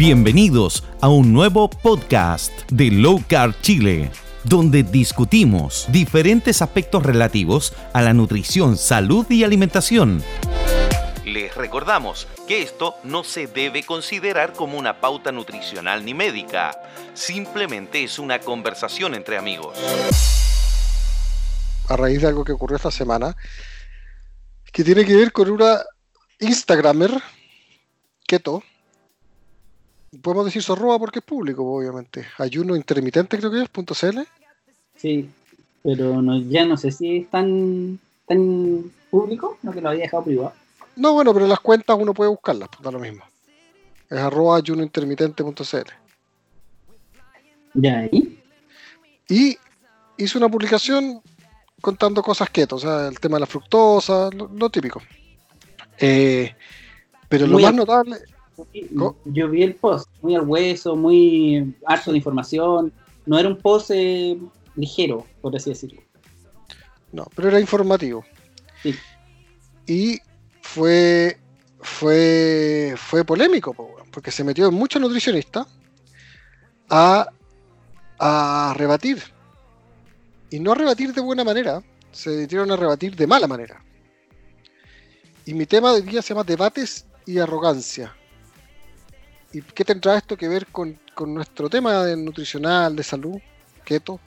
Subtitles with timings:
[0.00, 4.10] Bienvenidos a un nuevo podcast de Low Carb Chile,
[4.44, 10.24] donde discutimos diferentes aspectos relativos a la nutrición, salud y alimentación.
[11.26, 16.80] Les recordamos que esto no se debe considerar como una pauta nutricional ni médica,
[17.12, 19.76] simplemente es una conversación entre amigos.
[21.90, 23.36] A raíz de algo que ocurrió esta semana,
[24.72, 25.82] que tiene que ver con una
[26.38, 27.10] Instagramer,
[28.26, 28.62] Keto,
[30.22, 32.26] podemos decir Zorroa porque es público, obviamente.
[32.38, 34.26] Ayuno intermitente creo que es, punto .cl.
[34.96, 35.30] Sí,
[35.82, 40.24] pero no, ya no sé si es tan, tan público, no que lo había dejado
[40.24, 40.52] privado.
[40.96, 43.24] No, bueno, pero las cuentas uno puede buscarlas, pues da lo mismo.
[44.08, 45.90] Es arroba ayunointermitente.cl.
[47.74, 48.38] Ya ahí.
[49.28, 49.56] Y
[50.16, 51.22] hizo una publicación
[51.80, 55.00] contando cosas keto, o sea, el tema de la fructosa, lo, típico.
[55.98, 56.54] Eh,
[57.28, 58.18] pero lo más notable,
[59.24, 62.92] yo vi el post, muy al hueso, muy harto de información.
[63.26, 64.38] No era un post eh,
[64.76, 66.00] ligero, por así decirlo.
[67.12, 68.24] No, pero era informativo.
[69.86, 70.20] Y
[70.62, 71.38] fue,
[71.80, 73.74] fue, fue polémico,
[74.12, 75.66] porque se metió en muchos nutricionistas
[76.88, 77.28] a,
[78.18, 79.22] a rebatir.
[80.50, 83.82] Y no a rebatir de buena manera, se metieron a rebatir de mala manera.
[85.46, 88.14] Y mi tema de día se llama debates y arrogancia.
[89.52, 93.38] ¿Y qué tendrá esto que ver con, nuestro tema de nutricional, de salud,
[93.84, 94.20] keto?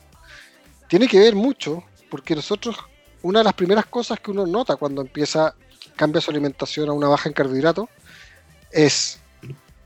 [0.88, 2.78] Tiene que ver mucho, porque nosotros,
[3.22, 5.56] una de las primeras cosas que uno nota cuando empieza,
[5.96, 7.88] cambia su alimentación a una baja en carbohidratos,
[8.72, 9.20] es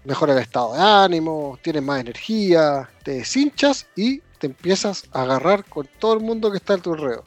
[0.03, 5.65] mejora el estado de ánimo, tienes más energía, te deshinchas y te empiezas a agarrar
[5.65, 7.25] con todo el mundo que está a tu alrededor.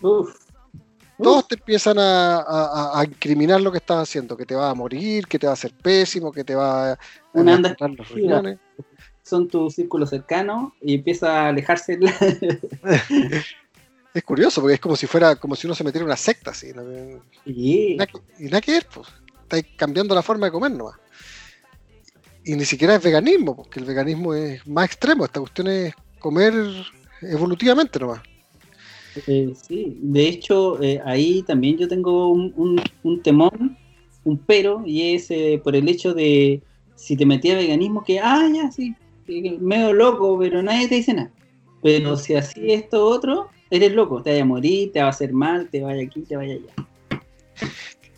[0.00, 0.43] Uf
[1.22, 5.38] todos te empiezan a, incriminar lo que estás haciendo, que te va a morir, que
[5.38, 6.98] te va a hacer pésimo, que te va a,
[7.32, 8.58] Una anda los riñones.
[9.22, 11.98] Son tu círculo cercano y empieza a alejarse.
[14.14, 16.50] es curioso, porque es como si fuera, como si uno se metiera en una secta,
[16.50, 16.72] así.
[17.46, 19.08] Y, nada, que ver, pues.
[19.42, 20.96] Estáis cambiando la forma de comer nomás.
[22.44, 25.24] Y ni siquiera es veganismo, porque el veganismo es más extremo.
[25.24, 26.54] Esta cuestión es comer
[27.22, 28.20] evolutivamente nomás.
[29.26, 33.76] Eh, sí, de hecho, eh, ahí también yo tengo un, un, temón,
[34.24, 36.62] un pero, y es eh, por el hecho de
[36.96, 38.94] si te metía veganismo, que, ah, ya, sí,
[39.60, 41.30] medio loco, pero nadie te dice nada.
[41.82, 45.32] Pero si así esto otro, eres loco, te vaya a morir, te va a hacer
[45.32, 47.20] mal, te vaya aquí, te vaya allá.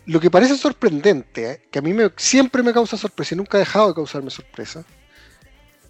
[0.05, 3.59] Lo que parece sorprendente, que a mí me, siempre me causa sorpresa y nunca ha
[3.59, 4.85] dejado de causarme sorpresa,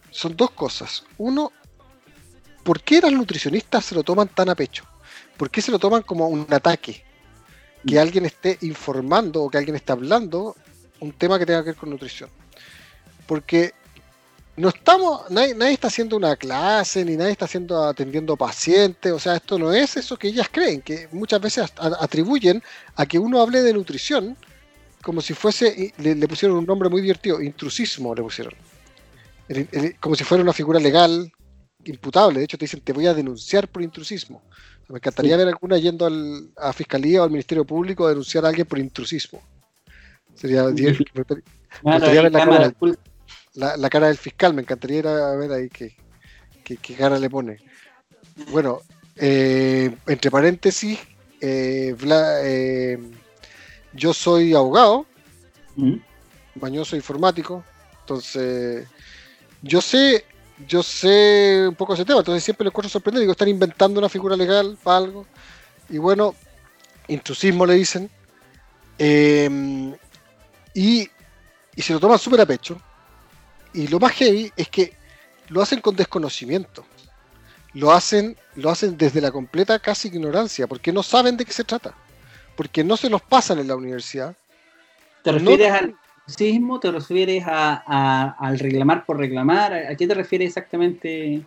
[0.10, 1.06] son dos cosas.
[1.20, 1.52] Uno,
[2.64, 4.84] ¿por qué los nutricionistas se lo toman tan a pecho?
[5.38, 7.04] ¿Por qué se lo toman como un ataque?
[7.86, 8.00] Que mm.
[8.00, 10.56] alguien esté informando o que alguien esté hablando
[11.00, 12.30] un tema que tenga que ver con nutrición.
[13.26, 13.74] Porque
[14.56, 19.36] no estamos, nadie, está haciendo una clase, ni nadie está haciendo atendiendo pacientes, o sea,
[19.36, 22.64] esto no es eso que ellas creen, que muchas veces atribuyen
[22.96, 24.36] a que uno hable de nutrición
[25.04, 28.54] como si fuese, le, le pusieron un nombre muy divertido, intrusismo le pusieron.
[30.00, 31.32] como si fuera una figura legal,
[31.86, 34.42] imputable, de hecho te dicen te voy a denunciar por intrusismo.
[34.90, 38.50] Me encantaría ver alguna yendo al, a Fiscalía o al Ministerio Público a denunciar a
[38.50, 39.42] alguien por intrusismo.
[40.34, 45.96] Sería me, encantaría ver la cara, del fiscal, me encantaría ir a ver ahí qué,
[46.96, 47.58] cara le pone.
[48.52, 48.82] Bueno,
[49.16, 51.00] eh, entre paréntesis,
[51.42, 51.96] eh,
[52.44, 52.98] eh,
[53.94, 55.06] yo soy abogado,
[56.56, 57.64] bañoso informático,
[58.02, 58.88] entonces
[59.62, 60.24] yo sé
[60.66, 63.22] yo sé un poco ese tema, entonces siempre les encuentro sorprendente.
[63.22, 65.26] Digo, están inventando una figura legal para algo.
[65.90, 66.36] Y bueno,
[67.08, 68.10] intrusismo le dicen.
[68.98, 69.96] Em,
[70.74, 71.10] y,
[71.78, 72.82] se lo toman súper a pecho.
[73.74, 74.94] Y lo más heavy es que
[75.50, 76.86] lo hacen con desconocimiento.
[77.74, 81.64] Lo hacen, lo hacen desde la completa casi ignorancia, porque no saben de qué se
[81.64, 81.94] trata.
[82.56, 84.36] Porque no se los pasan en la universidad.
[85.24, 85.96] ¿Te refieres al,
[86.36, 89.74] ¿Te refieres a, al reclamar por reclamar?
[89.74, 91.46] ¿A qué te refieres exactamente?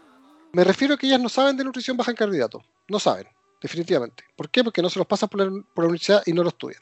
[0.53, 2.62] Me refiero a que ellas no saben de nutrición baja en carbohidratos.
[2.88, 3.27] No saben,
[3.61, 4.25] definitivamente.
[4.35, 4.65] ¿Por qué?
[4.65, 6.81] Porque no se los pasan por la, universidad y no lo estudian.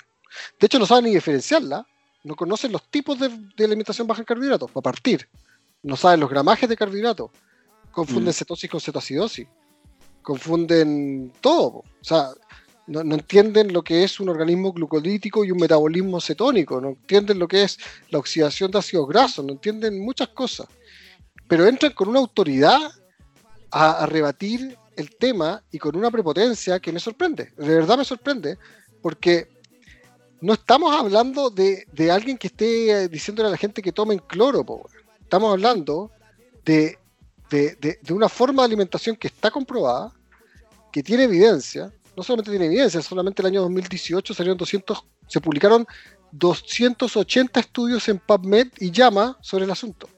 [0.60, 1.86] De hecho, no saben ni diferenciarla.
[2.24, 3.30] No conocen los tipos de,
[3.64, 5.28] alimentación baja en carbohidratos, a partir.
[5.82, 7.30] No saben los gramajes de carbohidratos.
[7.90, 8.34] Confunden mm.
[8.34, 9.48] cetosis con cetoacidosis.
[10.22, 11.78] Confunden todo.
[11.78, 12.28] O sea,
[12.88, 17.46] no, entienden lo que es un organismo glucolítico y un metabolismo cetónico, no entienden lo
[17.46, 17.79] que es
[18.11, 20.67] la oxidación de ácidos grasos, no entienden muchas cosas.
[21.46, 22.79] Pero entran con una autoridad
[23.70, 27.52] a, rebatir el tema y con una prepotencia que me sorprende.
[27.56, 28.58] De verdad me sorprende,
[29.02, 29.49] porque
[30.40, 34.64] no estamos hablando de, alguien que esté diciéndole a la gente que tomen cloro,
[35.20, 36.11] estamos hablando
[36.64, 36.99] de,
[37.50, 40.12] de, una forma de alimentación que está comprobada,
[40.90, 45.86] que tiene evidencia, no solamente tiene evidencia, solamente el año 2018 salieron 200, se publicaron
[46.32, 50.08] 280 estudios en PubMed y llama sobre el asunto.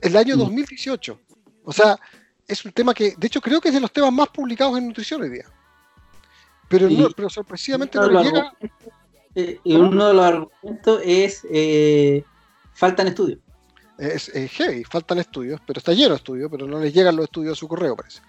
[0.00, 1.14] El año 2018.
[1.14, 1.18] Mm.
[1.64, 1.98] O sea,
[2.46, 4.86] es un tema que, de hecho, creo que es de los temas más publicados en
[4.86, 5.46] nutrición hoy día.
[6.68, 8.52] Pero, no, pero sorpresivamente no llega.
[9.34, 12.22] Eh, y uno de los argumentos es eh,
[12.72, 13.40] faltan estudios.
[13.98, 17.54] Es, heavy, faltan estudios, pero está lleno de estudios, pero no les llegan los estudios
[17.54, 18.20] a su correo, parece.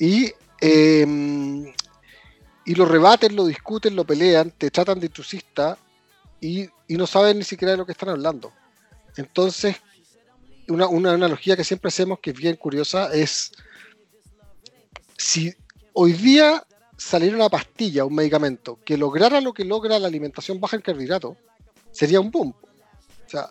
[0.00, 1.72] Y, em,
[2.70, 5.76] y lo rebaten, lo discuten, lo pelean, te tratan de intrusista
[6.40, 8.52] y, no saben ni siquiera de lo que están hablando.
[9.16, 9.74] Entonces,
[10.68, 13.50] una, una analogía que siempre hacemos, que es bien curiosa, es
[15.16, 15.52] si
[15.94, 16.64] hoy día
[16.96, 21.36] saliera una pastilla, un medicamento, que lograra lo que logra la alimentación baja en carbohidratos,
[21.90, 22.54] sería un boom.
[23.26, 23.50] O sea,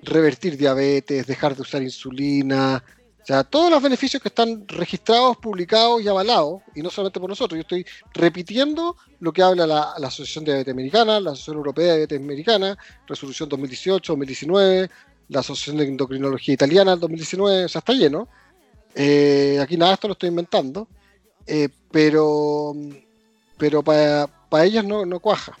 [0.00, 2.82] revertir diabetes, dejar de usar insulina,
[3.28, 7.58] sea, todos los beneficios que están registrados, publicados y avalados, y no solamente por nosotros,
[7.58, 7.84] yo estoy
[8.14, 12.78] repitiendo lo que habla la, Asociación de Diabetes Americana, la Asociación Europea de Diabetes Americana,
[13.06, 14.90] Resolución 2018, 2019,
[15.28, 18.28] la Asociación de Endocrinología Italiana 2019, o sea, está lleno.
[18.94, 20.88] Eh, aquí nada, esto lo estoy inventando,
[21.46, 22.74] eh, pero
[23.58, 25.52] pero para ellos no, no cuaja.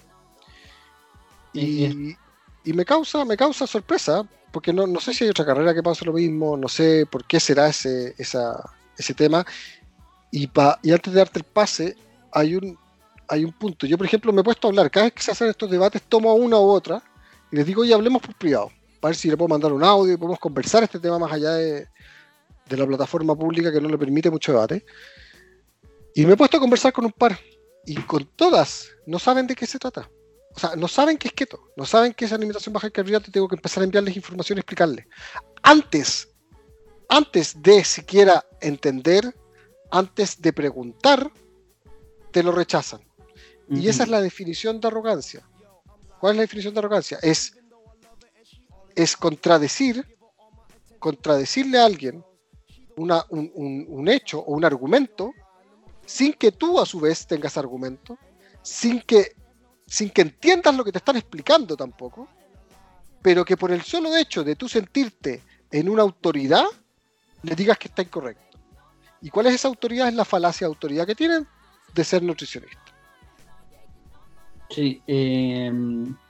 [1.52, 2.16] Y,
[2.64, 5.82] y me causa, me causa sorpresa, porque no, no sé si hay otra carrera que
[5.82, 8.62] pasa lo mismo, no sé por qué será ese, esa,
[8.96, 9.44] ese tema.
[10.30, 11.96] Y, pa, y antes de darte el pase,
[12.32, 12.78] hay un,
[13.28, 13.86] hay un punto.
[13.86, 16.02] Yo, por ejemplo, me he puesto a hablar, cada vez que se hacen estos debates,
[16.02, 17.02] tomo una u otra
[17.50, 20.12] y les digo, oye, hablemos por privado, para ver si le puedo mandar un audio
[20.12, 21.86] y podemos conversar este tema más allá de,
[22.68, 24.84] de la plataforma pública que no le permite mucho debate.
[26.14, 27.38] Y me he puesto a conversar con un par,
[27.86, 30.10] y con todas no saben de qué se trata
[30.54, 33.28] o sea, no saben qué es keto, no saben qué es alimentación baja en carbohidratos
[33.28, 35.06] y tengo que empezar a enviarles información y explicarles.
[35.62, 36.28] Antes,
[37.08, 39.34] antes de siquiera entender,
[39.90, 41.30] antes de preguntar,
[42.32, 43.00] te lo rechazan.
[43.70, 45.46] Y esa es la definición de arrogancia.
[46.20, 47.18] ¿Cuál es la definición de arrogancia?
[47.22, 47.54] Es,
[48.94, 50.16] es contradecir,
[50.98, 52.24] contradecirle a alguien
[52.96, 55.32] una, un, un hecho o un argumento
[56.06, 58.18] sin que tú a su vez tengas argumento,
[58.62, 59.36] sin que
[59.88, 62.28] sin que entiendas lo que te están explicando tampoco,
[63.22, 66.66] pero que por el solo hecho de tú sentirte en una autoridad,
[67.42, 68.58] le digas que está incorrecto.
[69.22, 70.08] ¿Y cuál es esa autoridad?
[70.08, 71.46] Es la falacia de autoridad que tienen
[71.94, 72.78] de ser nutricionista.
[74.70, 75.72] Sí, eh,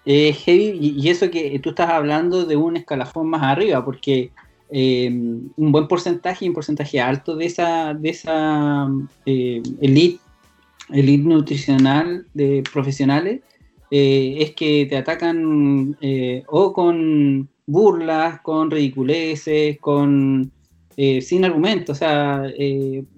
[0.07, 4.31] heavy, y eso que tú estás hablando de un escalafón más arriba, porque
[4.71, 8.89] eh, un buen porcentaje, un porcentaje alto de esa, de esa
[9.27, 10.21] eh, elite,
[10.91, 13.41] elite nutricional de profesionales
[13.91, 20.51] eh, es que te atacan eh, o con burlas, con ridiculeces, con
[20.97, 21.97] eh, sin argumentos.
[21.97, 22.43] O sea,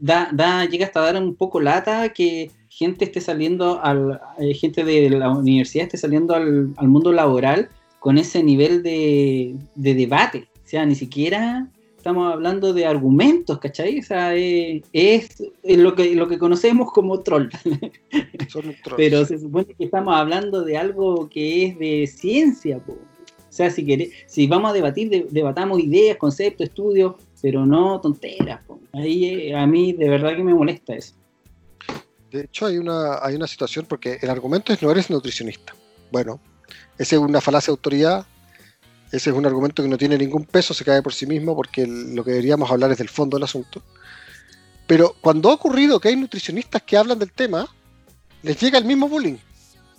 [0.00, 4.20] da, da, llega hasta dar un poco lata que gente esté saliendo, al,
[4.54, 7.68] gente de la universidad esté saliendo al, mundo laboral
[7.98, 10.48] con ese nivel de, de debate.
[10.64, 11.68] O sea, ni siquiera
[12.00, 13.98] estamos hablando de argumentos, ¿cachai?
[13.98, 17.48] O sea, es, lo, que, lo que conocemos como troll.
[18.96, 24.12] Pero se supone que estamos hablando de algo que es de ciencia, o sea, si,
[24.26, 28.60] si vamos a debatir, debatamos ideas, conceptos, estudios, pero no tonteras.
[28.92, 31.14] Ahí eh, a mí de verdad que me molesta eso.
[32.30, 35.74] De hecho, hay una, hay una situación porque el argumento es no eres nutricionista.
[36.12, 36.40] Bueno,
[36.96, 38.24] esa es una falacia de autoridad
[39.12, 41.86] ese es un argumento que no tiene ningún peso, se cae por sí mismo porque
[41.86, 43.82] lo que deberíamos hablar es del fondo del asunto.
[44.86, 47.68] Pero cuando ha ocurrido que hay nutricionistas que hablan del tema,
[48.42, 49.36] les llega el mismo bullying.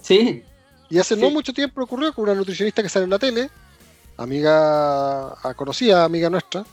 [0.02, 0.44] Sí.
[0.90, 3.50] Y hace no mucho tiempo ocurrió con una nutricionista que sale en la tele,
[4.18, 6.66] amiga conocida, amiga nuestra,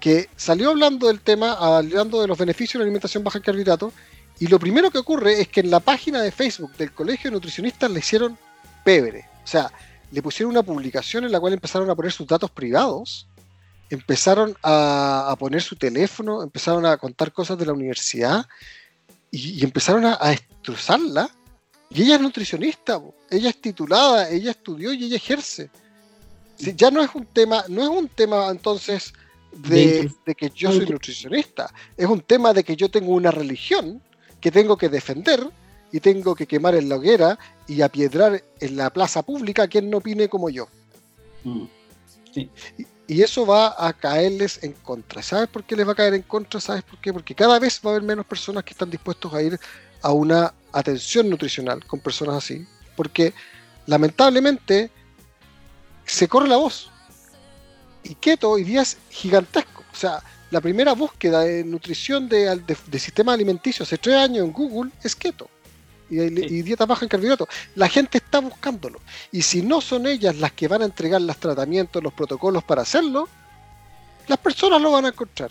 [0.00, 3.92] que salió hablando del tema, hablando de los beneficios de la alimentación baja en carbohidratos,
[4.38, 7.34] y lo primero que ocurre es que en la página de Facebook del Colegio de
[7.34, 8.38] Nutricionistas le hicieron
[8.84, 9.26] pebre.
[9.44, 9.70] O sea,
[10.10, 13.28] le pusieron una publicación en la cual empezaron a poner sus datos privados,
[13.90, 18.46] empezaron a, poner su teléfono, empezaron a contar cosas de la universidad
[19.30, 21.30] y, empezaron a, destrozarla.
[21.90, 23.00] Y ella es nutricionista,
[23.30, 25.70] ella es titulada, ella estudió y ella ejerce.
[26.58, 29.12] ya no es un tema, no es un tema entonces
[29.52, 34.00] de, de que yo soy nutricionista, es un tema de que yo tengo una religión
[34.40, 35.50] que tengo que defender
[35.92, 39.90] y tengo que quemar en la hoguera y apiedrar en la plaza pública a quien
[39.90, 40.68] no opine como yo.
[41.44, 41.64] Mm.
[43.08, 45.20] Y, eso va a caerles en contra.
[45.20, 46.60] ¿Sabes por qué les va a caer en contra?
[46.60, 47.12] ¿Sabes por qué?
[47.12, 49.58] Porque cada vez va a haber menos personas que están dispuestos a ir
[50.00, 52.64] a una atención nutricional con personas así.
[52.94, 53.34] Porque
[53.86, 54.92] lamentablemente
[56.06, 56.88] se corre la voz.
[58.04, 59.82] Y keto hoy día es gigantesco.
[59.92, 62.60] O sea, la primera búsqueda de nutrición de,
[62.98, 65.48] sistema alimenticio hace tres años en Google es keto.
[66.10, 67.48] Y, y, dieta baja en carbohidratos.
[67.76, 69.00] La gente está buscándolo.
[69.30, 72.82] Y si no son ellas las que van a entregar los tratamientos, los protocolos para
[72.82, 73.28] hacerlo,
[74.26, 75.50] las personas lo van a encontrar.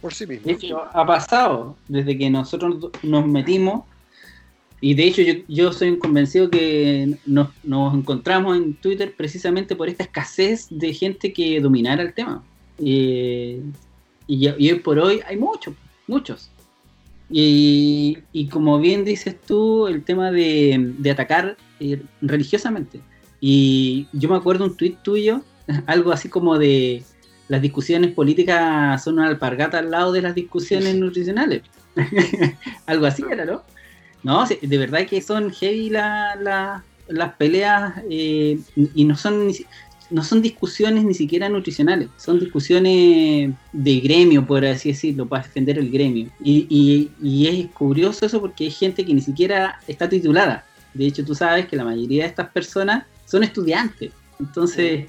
[0.00, 0.78] Por sí mismo.
[0.92, 3.84] ha pasado desde que nosotros nos metimos.
[4.80, 7.48] Y de hecho yo, soy convencido que nos,
[7.94, 12.42] encontramos en Twitter precisamente por esta escasez de gente que dominara el tema.
[12.78, 13.60] y,
[14.28, 15.74] hoy por hoy hay muchos,
[16.06, 16.50] muchos.
[17.30, 23.00] Y, como bien dices tú, el tema de, atacar eh, religiosamente.
[23.40, 25.42] Y yo me acuerdo un tuit tuyo,
[25.86, 27.02] algo así como de
[27.48, 31.62] las discusiones políticas son una alpargata al lado de las discusiones nutricionales.
[32.86, 33.62] algo así era, ¿no?
[34.22, 38.58] No, de verdad que son heavy las peleas eh,
[38.94, 39.50] y no son
[40.10, 45.78] no son discusiones ni siquiera nutricionales, son discusiones de gremio, por así decirlo, para defender
[45.78, 46.30] el gremio.
[46.42, 47.10] Y,
[47.46, 50.64] es curioso eso porque hay gente que ni siquiera está titulada.
[50.92, 54.12] De hecho, tú sabes que la mayoría de estas personas son estudiantes.
[54.38, 55.06] Entonces,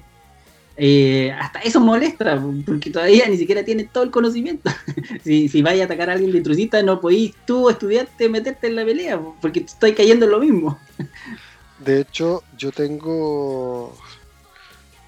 [0.76, 4.70] eh, hasta eso molesta, porque todavía ni siquiera tienen todo el conocimiento.
[5.24, 8.76] si, si vaya a atacar a alguien de intrusista, no podéis tú, estudiante, meterte en
[8.76, 10.78] la pelea, porque estás cayendo en lo mismo.
[11.84, 13.94] De hecho, yo tengo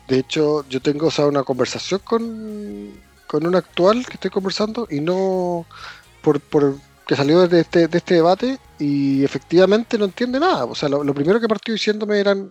[0.08, 5.66] de hecho, yo tengo una conversación con, un actual que estoy conversando y no
[6.22, 6.40] por,
[7.06, 10.64] que salió de este, de este debate y efectivamente no entiende nada.
[10.64, 12.50] O sea, lo, primero que partió diciéndome eran,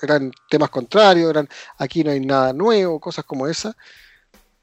[0.00, 3.76] eran temas contrarios, eran aquí no hay nada nuevo, cosas como esa.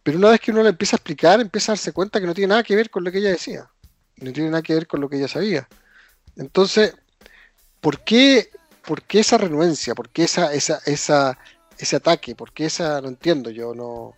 [0.01, 2.33] Pero una vez que uno le empieza a explicar, empieza a darse cuenta que no
[2.33, 3.69] tiene nada que ver con lo que ella decía.
[4.17, 5.67] No tiene nada que ver con lo que ella sabía.
[6.35, 6.95] Entonces,
[7.79, 8.49] ¿por qué,
[8.87, 9.93] por qué esa renuencia?
[9.93, 11.37] ¿Por qué esa, esa, esa,
[11.83, 12.35] ese ataque?
[12.35, 14.13] Porque esa no entiendo, yo no...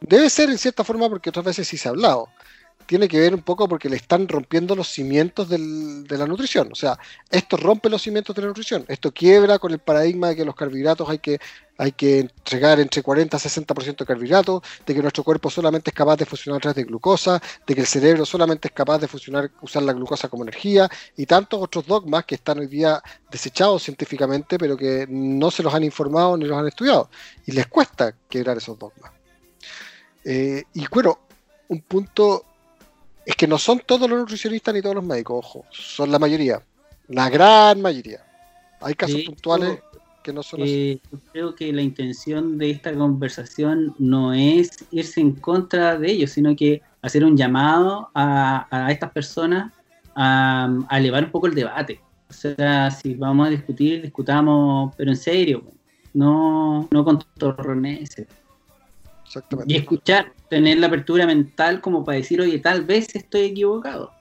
[0.00, 2.28] Debe ser en cierta forma porque otras veces sí se ha hablado.
[2.86, 6.68] Tiene que ver un poco porque le están rompiendo los cimientos de la nutrición.
[6.72, 6.98] O sea,
[7.30, 8.84] esto rompe los cimientos de la nutrición.
[8.88, 11.38] Esto quiebra con el paradigma de que los carbohidratos hay que,
[11.78, 15.94] hay que entregar entre 40 a 60% de carbohidratos, de que nuestro cuerpo solamente es
[15.94, 19.08] capaz de funcionar a través de glucosa, de que el cerebro solamente es capaz de
[19.08, 23.82] funcionar, usar la glucosa como energía y tantos otros dogmas que están hoy día desechados
[23.82, 27.08] científicamente, pero que no se los han informado ni los han estudiado.
[27.46, 29.12] Y les cuesta quebrar esos dogmas.
[30.24, 31.18] Eh, y bueno,
[31.68, 32.44] un punto
[33.24, 36.62] es que no son todos los nutricionistas ni todos los médicos, ojo, son la mayoría,
[37.08, 38.24] la gran mayoría.
[38.80, 39.78] Hay casos puntuales
[40.22, 41.00] que no son así.
[41.12, 46.30] Eh, creo que la intención de esta conversación no es irse en contra de ellos,
[46.30, 49.72] sino que hacer un llamado a, estas personas
[50.14, 52.00] a, elevar un poco el debate.
[52.28, 55.64] O sea, si vamos a discutir, discutamos, pero en serio,
[56.14, 58.26] no, no con torroneses.
[59.66, 64.12] Y escuchar, tener la apertura mental como para decir, oye, tal vez estoy equivocado.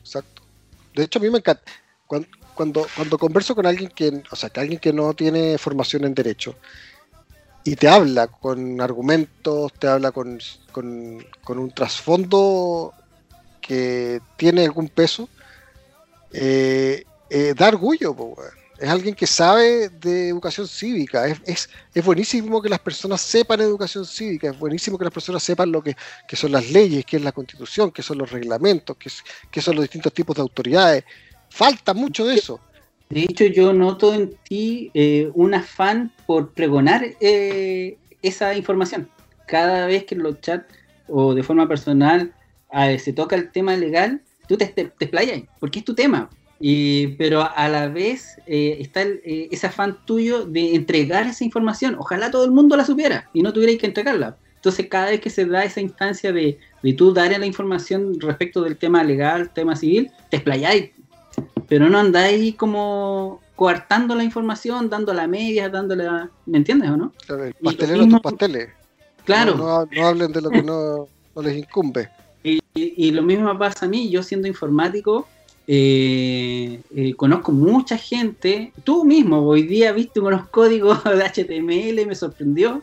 [0.00, 0.42] Exacto.
[0.94, 1.62] De hecho, a mí me encanta.
[2.06, 6.14] Cuando, cuando, converso con alguien que, o sea, que alguien que no tiene formación en
[6.14, 6.56] derecho
[7.64, 10.38] y te habla con argumentos, te habla con,
[10.74, 12.92] un trasfondo
[13.60, 15.28] que tiene algún peso,
[16.32, 18.14] eh, eh, da orgullo,
[18.80, 21.26] es alguien que sabe de educación cívica.
[21.44, 21.68] Es,
[22.02, 25.94] buenísimo que las personas sepan educación cívica, es buenísimo que las personas sepan lo que,
[26.32, 28.96] son las leyes, qué es la constitución, qué son los reglamentos,
[29.50, 31.04] qué, son los distintos tipos de autoridades.
[31.50, 32.60] Falta mucho de eso.
[33.10, 39.10] De hecho, yo noto en ti eh, un afán por pregonar eh, esa información.
[39.46, 40.72] Cada vez que en los chats
[41.08, 42.32] o de forma personal
[42.98, 46.30] se toca el tema legal, tú te, te, te explayas, porque es tu tema
[47.16, 51.96] pero a la vez eh, está eh, ese afán tuyo de entregar esa información.
[51.98, 54.36] Ojalá todo el mundo la supiera y no tuvierais que entregarla.
[54.56, 58.60] Entonces, cada vez que se da esa instancia de, de tú dar la información respecto
[58.60, 60.90] del tema legal, tema civil, te explayáis.
[61.66, 66.30] Pero no andáis como coartando la información, dándola a medias, dándola.
[66.44, 67.12] ¿Me entiendes o no?
[67.26, 68.68] Claro, el pastelero tus pasteles.
[69.24, 69.56] Claro.
[69.56, 71.08] No, hablen de lo que no,
[71.42, 72.10] les incumbe.
[72.42, 75.26] Y, y, lo mismo pasa a mí, yo siendo informático,
[75.66, 82.14] eh, eh, conozco mucha gente, tú mismo hoy día viste unos códigos de HTML, me
[82.14, 82.82] sorprendió.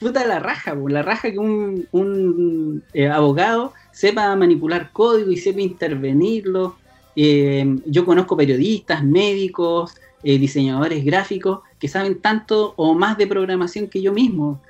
[0.00, 6.76] Puta la raja, la raja que un, eh, abogado sepa manipular código y sepa intervenirlo.
[7.14, 14.12] yo conozco periodistas, médicos, diseñadores gráficos que saben tanto o más de programación que yo
[14.12, 14.60] mismo.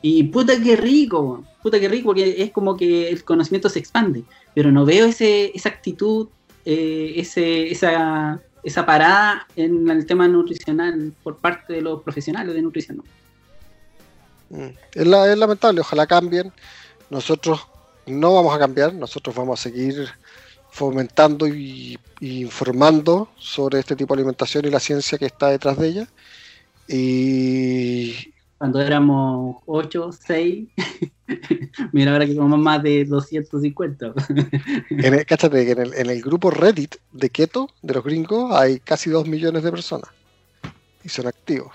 [0.00, 4.24] Y, puta que rico, puta que rico, porque es como que el conocimiento se expande.
[4.54, 6.28] Pero no veo ese, esa actitud
[6.64, 12.62] eh, ese, esa, esa parada en el tema nutricional por parte de los profesionales de
[12.62, 13.02] nutrición.
[14.50, 14.68] Mm.
[14.94, 16.52] Es, lamentable, ojalá cambien.
[17.10, 17.66] Nosotros
[18.06, 20.08] no vamos a cambiar, nosotros vamos a seguir
[20.70, 25.88] fomentando y, informando sobre este tipo de alimentación y la ciencia que está detrás de
[25.88, 26.08] ella.
[26.88, 28.31] Y...
[28.62, 30.68] Cuando éramos 8, 6,
[31.92, 34.14] mira ahora que somos más de 250.
[34.90, 38.54] en el, cáchate que en el, en el grupo Reddit de Keto, de los gringos,
[38.54, 40.08] hay casi 2 millones de personas
[41.02, 41.72] y son activos.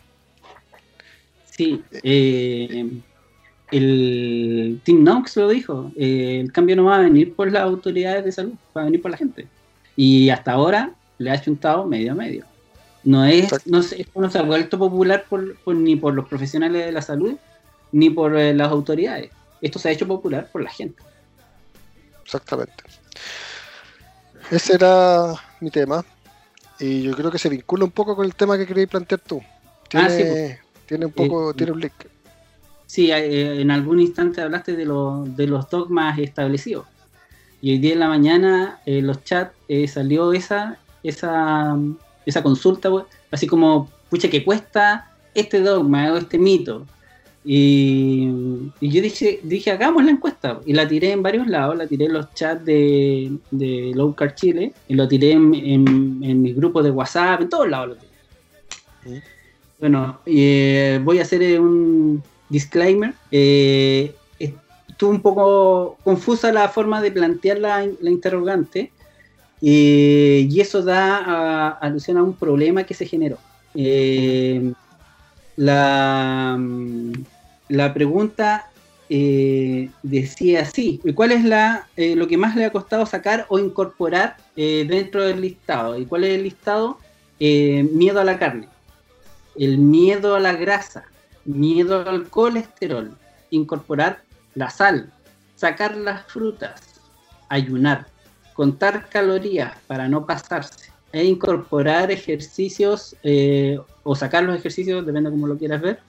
[1.52, 3.02] Sí, eh,
[3.72, 8.24] el Team Knox lo dijo, eh, el cambio no va a venir por las autoridades
[8.24, 9.46] de salud, va a venir por la gente.
[9.98, 12.46] Y hasta ahora le ha chuntado medio a medio.
[13.08, 16.92] No es, no se, no se ha vuelto popular por, ni por los profesionales de
[16.92, 17.38] la salud,
[17.94, 19.32] ni por eh, las autoridades.
[19.62, 21.02] Esto se ha hecho popular por la gente.
[22.26, 22.84] Exactamente.
[24.52, 26.04] Ese era mi tema.
[26.82, 29.42] Y yo creo que se vincula un poco con el tema que queréis plantear tú.
[29.94, 31.94] Ah, tiene, tiene un poco, eh, tiene un link.
[32.88, 36.88] Sí, eh, en algún instante hablaste de, de los dogmas establecidos.
[37.62, 41.74] Y hoy día en la mañana en los chats eh, salió esa, esa,
[42.28, 42.90] esa consulta,
[43.32, 46.86] así como, pucha, que cuesta este dogma o este mito.
[47.44, 48.28] Y,
[48.82, 50.60] yo dije, dije, hagamos la encuesta.
[50.66, 54.36] Y la tiré en varios lados, la tiré en los chats de, de Low Car
[54.36, 59.24] Chile, y lo tiré en, en, mis grupos de WhatsApp, en todos lados lo tiré.
[59.80, 63.14] Bueno, eh, voy a hacer un disclaimer.
[63.32, 64.14] Eh,
[64.98, 68.92] estuvo un poco confusa la forma de plantear la, interrogante
[69.62, 73.38] eh, y eso da alusión a un problema que se generó.
[75.56, 76.60] la,
[77.70, 78.70] la pregunta
[79.10, 85.24] decía así, ¿cuál es la, lo que más le ha costado sacar o incorporar dentro
[85.24, 85.98] del listado?
[85.98, 87.00] ¿Y cuál es el listado?
[87.40, 88.68] miedo a la carne
[89.58, 91.06] el miedo a la grasa,
[91.46, 93.18] miedo al colesterol,
[93.50, 94.22] incorporar
[94.56, 95.12] la sal,
[95.56, 97.02] sacar las frutas,
[97.50, 98.08] ayunar,
[98.58, 105.36] contar calorías para no pasarse e incorporar ejercicios eh, o sacar los ejercicios, depende de
[105.36, 106.00] cómo lo quieras ver,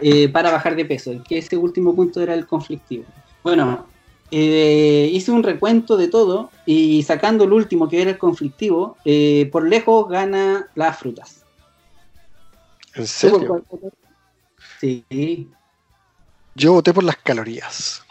[0.00, 3.04] eh, para bajar de peso, que ese último punto era el conflictivo.
[3.42, 3.86] Bueno,
[4.30, 8.96] eh, hice un recuento de todo y sacando el último que era el conflictivo,
[9.52, 11.44] por lejos gana las frutas
[12.94, 13.64] ¿En serio?
[14.80, 15.50] Sí.
[16.54, 18.03] Yo voté por las calorías.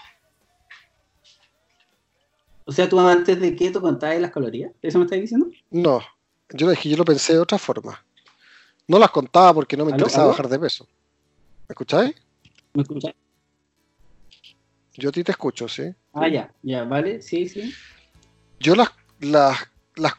[2.66, 4.72] O sea, tú antes de keto contabas las calorías.
[4.82, 5.48] ¿Eso me estás diciendo?
[5.72, 6.02] No.
[6.50, 8.04] Yo lo dije, yo lo pensé de otra forma.
[8.88, 10.88] No las contaba porque no me interesaba bajar de peso.
[11.68, 12.16] ¿Me escucháis?
[12.74, 13.16] ¿Me escucháis?
[14.96, 15.94] Yo a ti te escucho, sí.
[16.14, 17.74] Ah, ya, ya, vale, sí, sí.
[18.60, 19.58] Yo las, las,
[19.96, 20.14] las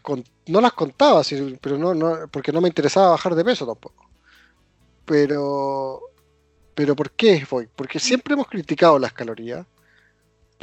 [0.46, 1.22] no las contaba,
[1.60, 4.08] pero no, no, porque no me interesaba bajar de peso tampoco.
[5.04, 6.00] Pero,
[6.74, 7.68] pero ¿por qué voy?
[7.74, 9.66] Porque siempre hemos criticado las calorías,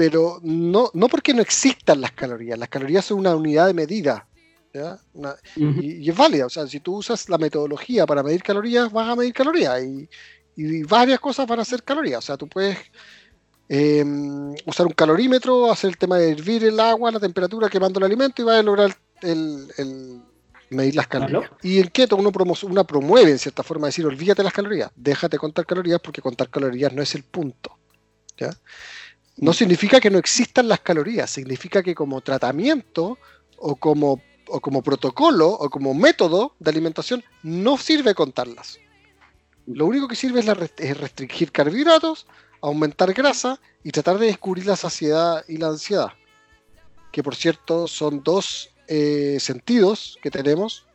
[0.01, 2.57] pero no, no porque no existan las calorías.
[2.57, 4.27] Las calorías son una unidad de medida.
[5.55, 6.47] y, es válida.
[6.47, 9.79] O sea, si tú usas la metodología para medir calorías, vas a medir calorías.
[9.83, 12.17] Y, varias cosas van a ser calorías.
[12.17, 12.79] O sea, tú puedes
[13.69, 18.05] em, usar un calorímetro, hacer el tema de hervir el agua, la temperatura, quemando el
[18.05, 19.67] alimento y vas a lograr el
[20.71, 21.51] medir las calorías.
[21.61, 22.31] Y en keto uno,
[22.63, 26.91] una promueve en cierta forma decir, olvídate las calorías, déjate contar calorías porque contar calorías
[26.91, 27.77] no es el punto.
[28.35, 28.49] ¿ya?
[29.37, 33.17] No significa que no existan las calorías, significa que como tratamiento
[33.57, 38.79] o como, o como protocolo o como método de alimentación no sirve contarlas.
[39.67, 42.27] Lo único que sirve es restringir carbohidratos,
[42.61, 46.11] aumentar grasa y tratar de descubrir la saciedad y la ansiedad.
[47.11, 50.85] Que por cierto son dos eh, sentidos que tenemos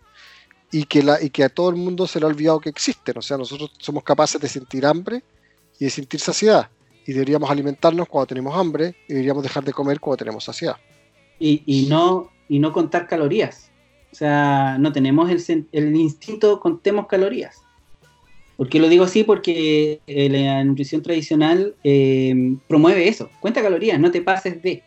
[0.70, 3.16] y que, la, y que a todo el mundo se le ha olvidado que existen.
[3.18, 5.22] O sea, nosotros somos capaces de sentir hambre
[5.78, 6.70] y de sentir saciedad.
[7.06, 10.76] Y deberíamos alimentarnos cuando tenemos hambre y deberíamos dejar de comer cuando tenemos saciedad.
[11.38, 13.70] Y, no, y no contar calorías.
[14.12, 17.62] O sea, no tenemos el, el instinto, contemos calorías.
[18.56, 19.22] ¿Por qué lo digo así?
[19.22, 23.28] Porque eh, la nutrición tradicional eh, promueve eso.
[23.40, 24.82] Cuenta calorías, no te pases de.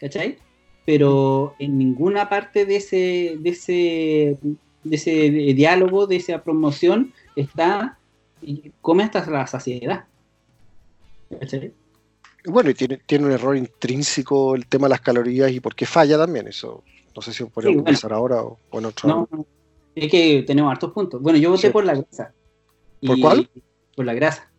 [0.00, 0.38] ¿Cachai?
[0.88, 4.38] pero en ninguna parte de ese, de ese,
[4.84, 7.98] de ese diálogo, de esa promoción, está
[8.80, 10.06] come hasta la saciedad.
[12.46, 15.86] Bueno, y tiene, tiene un error intrínseco el tema de las calorías y por qué
[15.86, 16.48] falla también.
[16.48, 16.82] Eso
[17.14, 19.08] no sé si podríamos sí, ahora o, en otro.
[19.08, 19.46] No, no,
[19.94, 21.20] es que tenemos hartos puntos.
[21.20, 22.32] Bueno, yo voté por la grasa.
[23.04, 23.50] ¿Por cuál?
[23.96, 24.50] Por la grasa.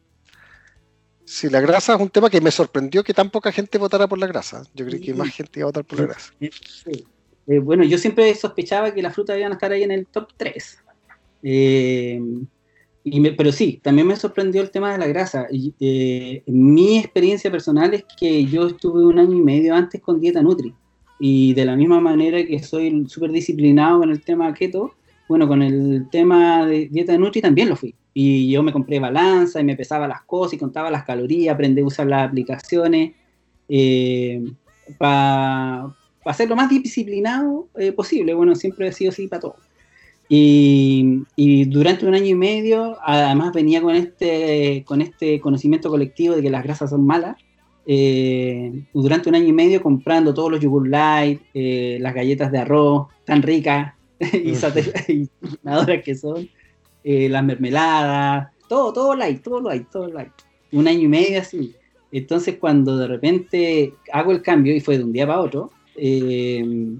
[1.26, 4.18] Sí, la grasa es un tema que me sorprendió que tan poca gente votara por
[4.18, 4.64] la grasa.
[4.74, 6.34] Yo creí que más gente iba a votar por la grasa.
[6.42, 10.30] Eh, bueno, yo siempre sospechaba que las frutas iban a estar ahí en el top
[10.36, 10.84] 3.
[11.44, 12.22] Eh,
[13.04, 15.48] Y pero sí, también me sorprendió el tema de la grasa.
[15.52, 20.42] Eh, mi experiencia personal es que yo estuve un año y medio antes con dieta
[20.42, 20.74] Nutri.
[21.20, 24.94] Y de la misma manera que soy súper disciplinado con el tema keto,
[25.28, 27.96] bueno, con el tema de dieta Nutri también lo fui.
[28.14, 31.82] Y yo me compré balanza y me pesaba las cosas y contaba las calorías, aprendí
[31.82, 33.14] a usar las aplicaciones
[33.70, 34.44] eh,
[34.98, 35.94] para
[36.34, 38.34] ser lo más disciplinado eh, posible.
[38.34, 39.56] Bueno, siempre he sido así para todo.
[40.32, 46.44] Y, durante un año y medio, además venía con este, con este conocimiento colectivo de
[46.44, 47.36] que las grasas son malas.
[47.88, 52.60] Eh, durante un año y medio comprando todos los yogurt light, eh, las galletas de
[52.60, 54.54] arroz tan ricas y,
[55.08, 55.30] y
[56.04, 56.48] que son,
[57.04, 60.32] eh, las mermeladas, todo, todo light, todo light, todo light.
[60.72, 61.74] Un año y medio así.
[62.12, 67.00] Entonces cuando de repente hago el cambio y fue de un día para otro, me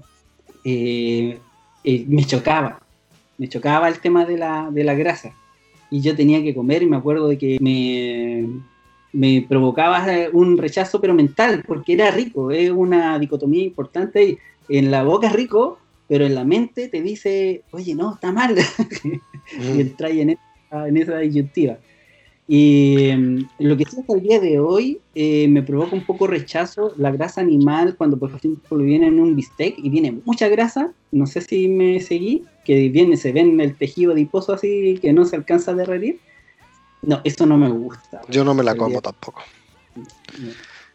[2.26, 2.80] chocaba
[3.40, 5.32] me chocaba el tema de la, de la grasa.
[5.90, 8.46] Y yo tenía que comer y me acuerdo de que me,
[9.14, 14.36] me provocaba un rechazo pero mental, porque era rico, es una dicotomía importante.
[14.68, 18.58] En la boca es rico, pero en la mente te dice, oye, no, está mal.
[19.58, 21.78] y entra en esa, en esa disyuntiva.
[22.46, 26.26] Y em, lo que sí hasta el día de hoy eh, me provoca un poco
[26.26, 30.92] rechazo la grasa animal cuando por ejemplo viene en un bistec y viene mucha grasa,
[31.12, 35.12] no sé si me seguí, que viene, se ve en el tejido adiposo así que
[35.12, 36.20] no se alcanza a derretir.
[37.02, 38.20] No, eso no me gusta.
[38.28, 39.42] Yo no me la como tampoco.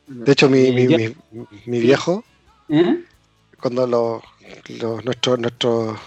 [0.08, 1.16] De hecho, mi, eh,
[1.66, 2.24] mi, viejo,
[2.70, 3.04] ¿Eh?
[3.60, 4.24] cuando los,
[4.80, 6.00] los, nuestros, nuestros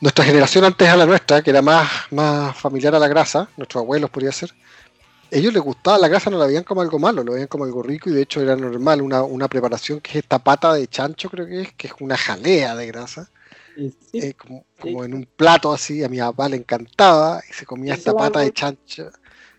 [0.00, 3.82] nuestra generación antes a la nuestra, que era más, más familiar a la grasa, nuestros
[3.82, 4.52] abuelos podría ser,
[5.30, 7.80] ellos les gustaba la grasa, no la veían como algo malo, lo veían como algo
[7.80, 11.46] rico y de hecho era normal una, preparación que es esta pata de chancho, creo
[11.46, 13.30] que es, que es una jalea de grasa.
[14.12, 18.12] Eh, como, en un plato así, a mi papá le encantaba y se comía esta
[18.12, 19.10] pata de chancho.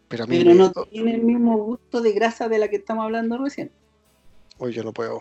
[0.09, 3.05] Pero, a mí pero no tiene el mismo gusto de grasa de la que estamos
[3.05, 3.71] hablando recién.
[4.57, 5.19] Hoy yo no puedo,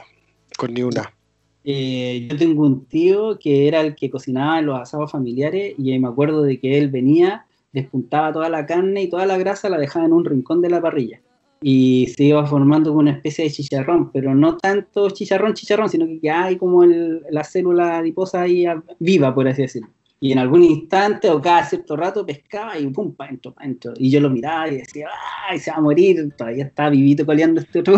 [0.57, 1.15] con ni una.
[1.63, 6.09] Eh, yo tengo un tío que era el que cocinaba los asados familiares y me
[6.09, 10.07] acuerdo de que él venía, despuntaba toda la carne y toda la grasa la dejaba
[10.07, 11.21] en un rincón de la parrilla
[11.61, 16.31] y se iba formando una especie de chicharrón, pero no tanto chicharrón, chicharrón, sino que
[16.31, 18.65] hay como la célula adiposa ahí
[18.99, 19.91] viva, por así decirlo.
[20.21, 23.95] Y en algún instante o cada cierto rato pescaba y pum, pa' pa' dentro.
[23.97, 25.09] Y yo lo miraba y decía,
[25.49, 26.33] ¡ay, se va a morir!
[26.37, 27.97] Todavía está vivito coleando este otro.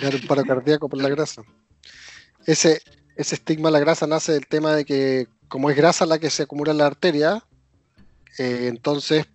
[0.00, 1.42] Dar un paro cardíaco por la grasa.
[2.44, 2.80] Ese,
[3.16, 6.42] estigma de la grasa nace del tema de que, como es grasa la que se
[6.42, 7.44] acumula en la arteria,
[8.38, 9.26] eh, entonces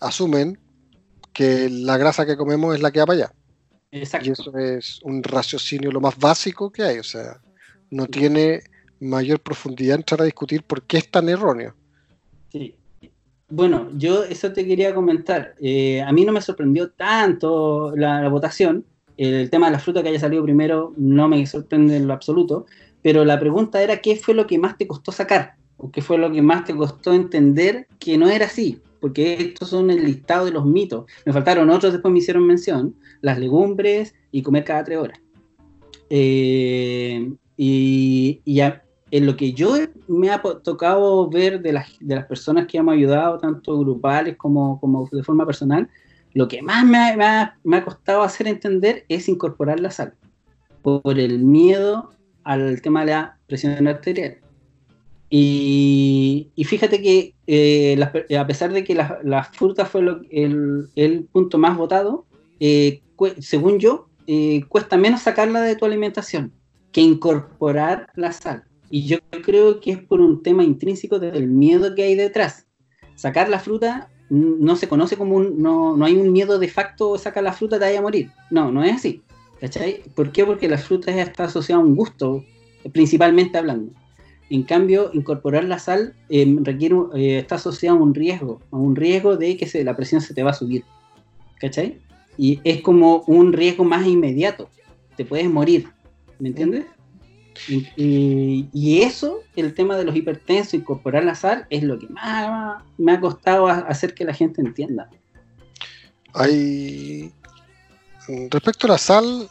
[0.00, 0.58] asumen
[1.36, 3.32] que la grasa que comemos es la que va para allá.
[3.90, 4.26] Exacto.
[4.26, 6.98] Y eso es un raciocinio lo más básico que hay.
[6.98, 7.42] O sea,
[7.90, 8.62] no tiene
[9.00, 11.74] mayor profundidad entrar a discutir por qué es tan erróneo.
[12.50, 12.74] Sí.
[13.50, 15.54] Bueno, yo eso te quería comentar.
[15.60, 18.86] Eh, a mí no me sorprendió tanto la votación,
[19.18, 22.64] el tema de la fruta que haya salido primero no me sorprende en lo absoluto,
[23.02, 26.16] pero la pregunta era qué fue lo que más te costó sacar, o qué fue
[26.18, 30.46] lo que más te costó entender que no era así, porque estos son el listado
[30.46, 31.06] de los mitos.
[31.24, 35.20] Me faltaron otros, después me hicieron mención, las legumbres y comer cada tres horas.
[36.10, 38.40] Eh, y,
[39.12, 39.74] en lo que yo
[40.08, 44.80] me ha tocado ver de las, de las personas que hemos ayudado, tanto grupales como,
[44.80, 45.88] como de forma personal,
[46.36, 50.12] lo que más me ha, costado hacer entender es incorporar la sal,
[50.82, 52.10] por el miedo
[52.44, 54.38] al tema de la presión arterial.
[55.28, 58.00] Y, fíjate que eh,
[58.38, 62.26] a pesar de que la, fruta fue el, punto más votado,
[62.60, 63.02] eh,
[63.38, 66.52] según yo, eh, cuesta menos sacarla de tu alimentación
[66.92, 68.64] que incorporar la sal.
[68.88, 72.66] Y yo creo que es por un tema intrínseco del miedo que hay detrás.
[73.16, 77.16] Sacar la fruta no se conoce como un, no, no hay un miedo de facto,
[77.18, 78.30] saca la fruta, te vaya a morir.
[78.50, 79.22] No, no es así.
[79.60, 80.02] ¿Cachai?
[80.14, 80.44] ¿Por qué?
[80.44, 82.44] Porque la fruta está asociada a un gusto,
[82.92, 83.92] principalmente hablando.
[84.48, 88.94] En cambio, incorporar la sal em, requiere, eh, está asociado a un riesgo, a un
[88.94, 90.84] riesgo de que la presión se te va a subir.
[91.58, 91.98] ¿Cachai?
[92.38, 94.68] Y es como un riesgo más inmediato.
[95.16, 95.88] Te puedes morir.
[96.38, 96.84] ¿Me entiendes?
[97.68, 103.12] Y, eso, el tema de los hipertensos, incorporar la sal, es lo que más me
[103.12, 105.08] ha costado hacer que la gente entienda.
[106.34, 107.32] Hay.
[108.50, 109.48] Respecto a la sal,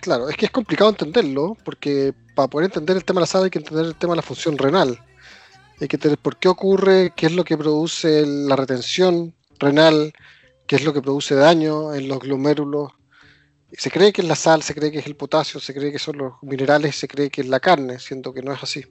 [0.00, 3.44] claro, es que es complicado entenderlo, porque para poder entender el tema de la sal
[3.44, 4.98] hay que entender el tema de la función renal.
[5.80, 10.12] Hay que entender por qué ocurre, qué es lo que produce la retención renal,
[10.66, 12.92] qué es lo que produce daño en los glomérulos
[13.72, 15.98] se cree que es la sal, se cree que es el potasio, se cree que
[15.98, 18.84] son los minerales, se cree que es la carne, siendo que no es así.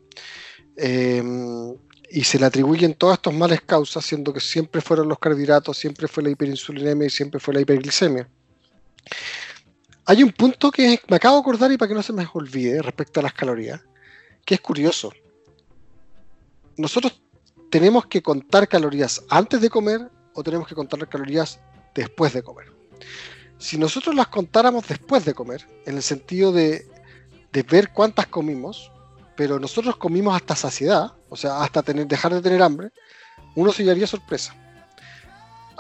[0.76, 1.76] Em,
[2.10, 6.08] y se le atribuyen todos estos males causas, siendo que siempre fueron los carbohidratos, siempre
[6.08, 8.28] fue la hiperinsulinemia y siempre fue la hiperglicemia.
[10.06, 12.82] Hay un punto que me acabo de acordar y para que no se me olvide
[12.82, 13.82] respecto a las calorías,
[14.46, 15.12] que es curioso.
[16.78, 17.22] Nosotros
[17.70, 21.60] tenemos que contar calorías antes de comer o tenemos que contar calorías
[21.94, 22.72] después de comer.
[23.58, 26.88] Si nosotros las contáramos después de comer, en el sentido de,
[27.52, 28.92] de ver cuántas comimos,
[29.36, 32.92] pero nosotros comimos hasta saciedad, o sea, hasta dejar de tener hambre,
[33.56, 34.56] uno se llevaría sorpresa.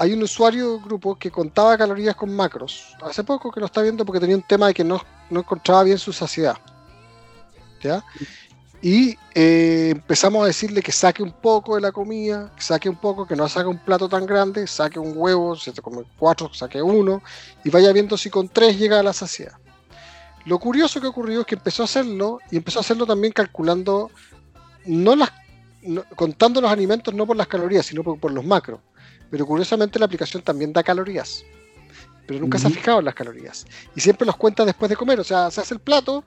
[0.01, 4.03] Hay un usuario grupo que contaba calorías con macros, hace poco que lo está viendo
[4.03, 6.57] porque tenía un tema de que no, no encontraba bien su saciedad.
[7.83, 8.03] ¿Ya?
[8.81, 12.95] Y eh, empezamos a decirle que saque un poco de la comida, que saque un
[12.95, 16.51] poco, que no saque un plato tan grande, saque un huevo, se te come cuatro,
[16.51, 17.21] saque uno,
[17.63, 19.53] y vaya viendo si con tres llega a la saciedad.
[20.45, 24.09] Lo curioso que ocurrió es que empezó a hacerlo, y empezó a hacerlo también calculando,
[24.87, 25.31] no las,
[26.15, 28.79] contando los alimentos no por las calorías, sino por, los macros.
[29.31, 31.43] Pero curiosamente la aplicación también da calorías,
[32.27, 33.65] pero nunca se ha fijado en las calorías.
[33.95, 36.23] Y siempre los cuenta después de comer, o sea, se hace el plato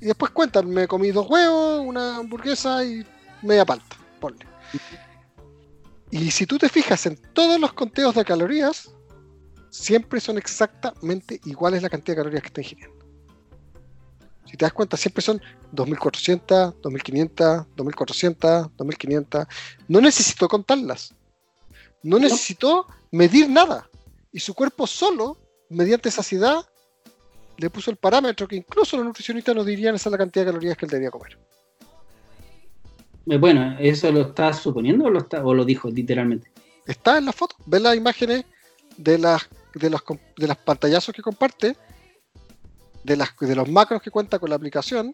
[0.00, 3.04] y después cuentan, me comí dos huevos, una hamburguesa y
[3.42, 4.46] media palta, ponle.
[6.10, 8.90] Y si tú te fijas en todos los conteos de calorías,
[9.70, 12.96] siempre son exactamente iguales la cantidad de calorías que está ingiriendo.
[14.46, 19.46] Si te das cuenta, siempre son 2400, 2500, 2400, 2500.
[19.88, 21.15] No necesitó contarlas.
[22.06, 23.90] No necesitó medir nada.
[24.30, 25.36] Y su cuerpo solo,
[25.68, 26.64] mediante saciedad,
[27.56, 30.52] le puso el parámetro que incluso los nutricionistas nos dirían esa es la cantidad de
[30.52, 31.36] calorías que él debía comer.
[33.28, 36.48] Eh, bueno, ¿eso lo está suponiendo o lo, está, o lo dijo literalmente?
[36.86, 37.56] Está en la foto.
[37.66, 38.44] Ve las imágenes
[38.96, 40.04] de las, de los,
[40.36, 41.76] de las pantallazos que comparte,
[43.02, 45.12] de, las, de los macros que cuenta con la aplicación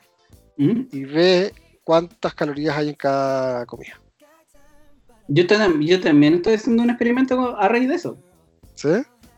[0.59, 0.83] ¿Mm?
[0.93, 3.99] y ve cuántas calorías hay en cada comida.
[5.35, 5.45] Yo,
[5.81, 8.19] yo también estoy haciendo un experimento a raíz de eso.
[8.75, 8.89] ¿Sí?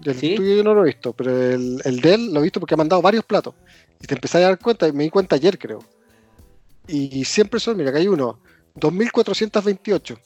[0.05, 2.75] El yo no lo he visto, pero el, el, de él lo he visto porque
[2.75, 3.55] ha mandado varios platos.
[4.03, 5.85] Y te empecé a dar cuenta, y me di cuenta ayer, creo.
[6.89, 8.41] Y siempre son, mira, acá hay uno,
[8.75, 10.19] 2428.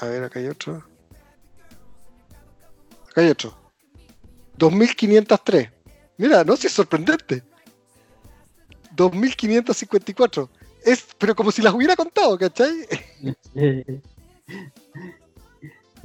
[0.00, 0.84] A ver, acá hay otro.
[3.08, 3.56] Acá hay otro.
[4.58, 5.70] 2503.
[6.18, 7.44] Mira, no, si es sorprendente.
[8.96, 10.50] 2554.
[10.84, 12.86] Es, pero como si las hubiera contado, ¿cachai?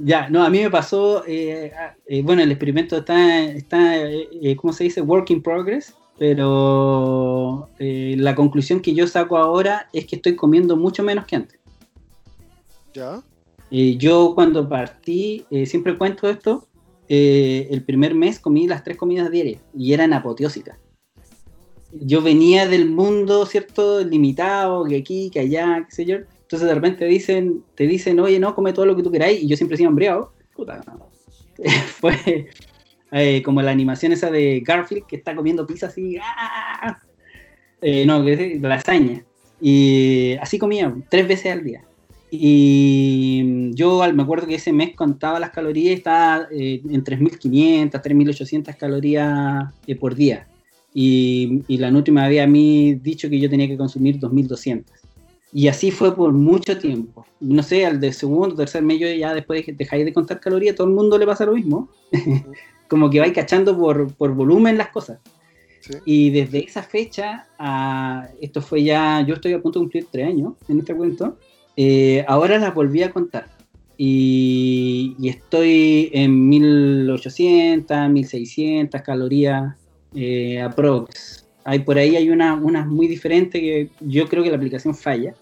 [0.02, 1.72] Ya, no, a mí me pasó, eh,
[2.06, 5.02] eh, bueno, el experimento está, está eh, ¿cómo se dice?
[5.02, 11.02] Work in progress, pero la conclusión que yo saco ahora es que estoy comiendo mucho
[11.02, 11.60] menos que antes.
[12.94, 13.22] ¿Ya?
[13.70, 16.66] yo cuando partí, siempre cuento esto,
[17.06, 20.78] el primer mes comí las tres comidas diarias y eran apoteósicas.
[21.92, 24.04] Yo venía del mundo, ¿cierto?
[24.04, 26.18] Limitado, que aquí, que allá, qué sé yo
[26.50, 29.46] entonces de repente dicen, te dicen, oye, no, come todo lo que tú queráis, y
[29.46, 30.32] yo siempre he sido hambriado.
[30.56, 30.82] Puta,
[32.00, 32.48] Fue
[33.12, 36.98] eh, como la animación esa de Garfield que está comiendo pizza así, ¡ah!
[37.80, 38.24] eh, no,
[38.66, 39.24] lasaña.
[39.60, 41.84] Y así comía, tres veces al día.
[42.32, 48.76] Y yo me acuerdo que ese mes contaba las calorías, estaba eh, en 3.500, 3.800
[48.76, 50.48] calorías por día.
[50.92, 54.84] Y, y la Nutri me había a mí dicho que yo tenía que consumir 2.200.
[55.52, 57.26] Y así fue por mucho tiempo.
[57.40, 60.94] No sé, al de segundo, tercer mes, ya después dejáis de contar calorías, todo el
[60.94, 61.88] mundo le pasa lo mismo.
[62.88, 65.18] Como que vais cachando por, por volumen las cosas.
[66.04, 70.26] Y desde esa fecha, a, esto fue ya, yo estoy a punto de cumplir tres
[70.26, 71.38] años en este cuento,
[71.76, 73.46] eh, ahora las volví a contar.
[73.96, 79.76] Y, estoy en 1800, 1600 calorías
[80.14, 84.56] eh, aprox hay, por ahí hay una, unas muy diferentes que yo creo que la
[84.56, 85.34] aplicación falla.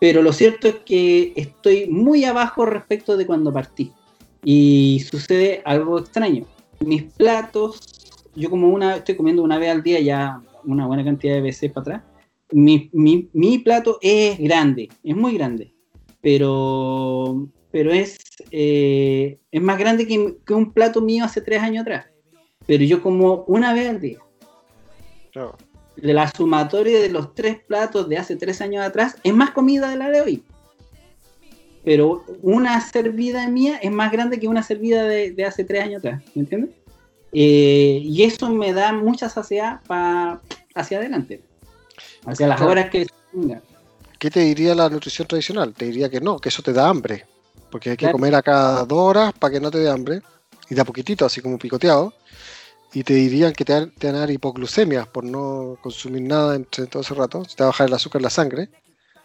[0.00, 3.92] Pero lo cierto es que estoy muy abajo respecto de cuando partí.
[4.44, 6.46] Y sucede algo extraño.
[6.80, 7.80] Mis platos,
[8.36, 11.72] yo como una, estoy comiendo una vez al día ya una buena cantidad de veces
[11.72, 12.02] para atrás.
[12.52, 15.74] Mi, mi, mi plato es grande, es muy grande.
[16.20, 18.18] Pero, pero es,
[18.52, 22.06] eh, es más grande que, que un plato mío hace tres años atrás.
[22.68, 24.18] Pero yo como una vez al día.
[25.96, 29.88] De la sumatoria de los tres platos de hace tres años atrás es más comida
[29.88, 30.44] de la de hoy.
[31.82, 36.22] Pero una servida mía es más grande que una servida de, hace tres años atrás.
[36.34, 36.70] ¿Me entiendes?
[37.32, 40.42] Eh, y eso me da mucha saciedad para
[40.74, 41.40] hacia adelante.
[42.26, 43.06] Hacia las horas que
[44.18, 45.72] ¿Qué te diría la nutrición tradicional?
[45.72, 47.24] Te diría que no, que eso te da hambre.
[47.70, 50.20] Porque hay que comer a cada dos horas para que no te dé hambre.
[50.68, 52.12] Y de a poquitito, así como picoteado
[52.92, 57.02] y te dirían que te van, a dar hipoglucemia por no consumir nada entre todo
[57.02, 58.70] ese rato, te va a bajar el azúcar en la sangre.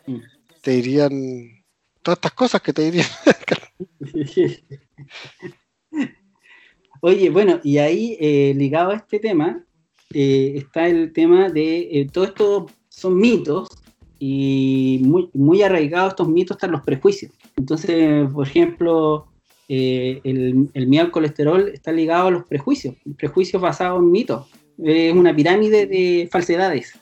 [0.06, 0.18] Mm.
[0.62, 1.64] te dirían
[2.02, 3.08] todas estas cosas que te dirían.
[7.02, 9.66] Oye, bueno, y ahí eh, ligado a este tema
[10.14, 13.68] eh, está el tema de eh, todo esto son mitos
[14.20, 17.32] y muy, muy arraigados estos mitos están los prejuicios.
[17.58, 19.33] Entonces, por ejemplo,
[20.24, 24.48] el, el miedo al colesterol está ligado a los prejuicios, prejuicios basados en mitos.
[24.78, 26.94] Es una pirámide de falsedades.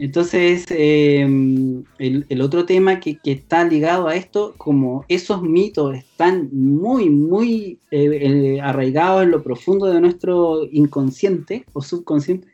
[0.00, 7.10] Entonces, em, el, otro tema que, está ligado a esto, como esos mitos están muy,
[7.10, 12.48] muy eh, eh, arraigados en lo profundo de nuestro inconsciente o subconsciente,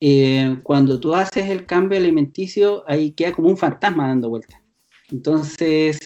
[0.00, 4.60] eh, cuando tú haces el cambio alimenticio, ahí queda como un fantasma dando vueltas.
[5.10, 5.98] Entonces,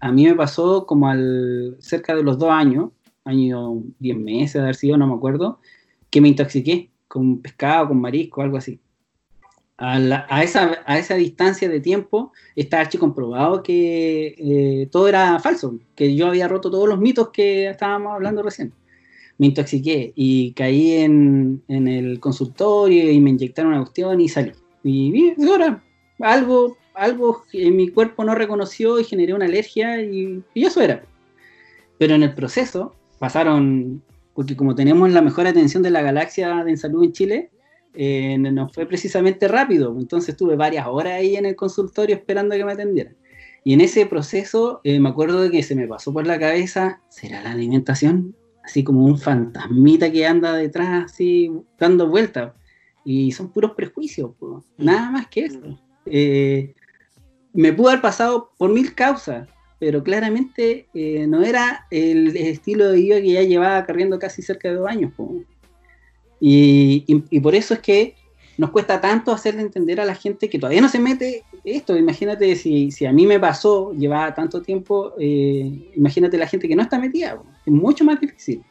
[0.00, 2.90] a mí me pasó como al cerca de los dos años,
[3.24, 5.60] año 10 meses, de haber sido, no me acuerdo,
[6.10, 8.80] que me intoxiqué con pescado, con marisco, algo así
[9.78, 15.78] a, esa, a esa distancia de tiempo está archi comprobado que eh, todo era falso,
[15.94, 18.72] que yo había roto todos los mitos que estábamos hablando recién.
[19.38, 24.50] Me intoxiqué y caí en, en el consultorio y me inyectaron una cuestión y salí.
[24.82, 25.84] Y vi, ahora
[26.18, 31.04] algo, algo en mi cuerpo no reconoció y generé una alergia y, y eso era.
[31.98, 34.02] Pero en el proceso pasaron,
[34.34, 37.50] porque como tenemos la mejor atención de la galaxia en salud en Chile,
[37.94, 42.58] eh, no fue precisamente rápido, entonces estuve varias horas ahí en el consultorio esperando a
[42.58, 43.16] que me atendieran.
[43.64, 47.00] Y en ese proceso eh, me acuerdo de que se me pasó por la cabeza,
[47.08, 48.36] ¿será la alimentación?
[48.62, 52.52] Así como un fantasmita que anda detrás, así dando vueltas.
[53.04, 54.32] Y son puros prejuicios,
[54.76, 55.60] nada más que eso.
[56.06, 56.74] Eh,
[57.62, 59.48] me pudo haber pasado por mil causas,
[59.80, 60.86] pero claramente
[61.28, 65.12] no era el estilo de vida que ya llevaba corriendo casi cerca de dos años.
[66.40, 68.14] Y, por eso es que
[68.58, 71.96] nos cuesta tanto hacerle entender a la gente que todavía no se mete esto.
[71.96, 76.76] Imagínate si, si a mí me pasó, llevaba tanto tiempo, eh, imagínate la gente que
[76.76, 78.62] no está metida, es mucho más difícil.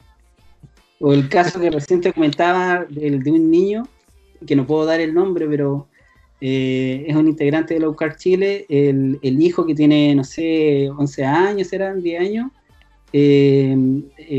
[1.02, 3.84] O el caso que recién te comentaba de, de un niño,
[4.46, 5.88] que no puedo dar el nombre, pero
[6.42, 10.90] eh, es un integrante de Low Carb Chile, el, el, hijo que tiene, no sé,
[10.90, 12.52] 11 años, eran 10 años,
[13.14, 13.76] eh,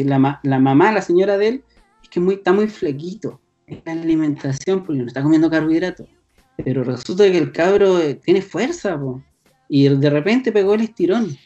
[0.05, 1.65] la, la mamá, la señora de él,
[2.11, 6.09] que muy, está muy flequito en la alimentación porque no está comiendo carbohidratos.
[6.65, 8.99] Pero resulta que el cabro eh, tiene fuerza,
[9.69, 11.37] y de repente pegó el estirón.